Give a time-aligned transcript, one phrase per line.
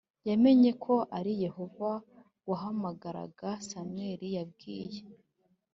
[0.29, 1.91] yamenye ko ari Yehova
[2.49, 5.01] wahamagaraga Samweli Yabwiye